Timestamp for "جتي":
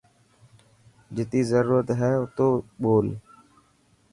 1.15-1.41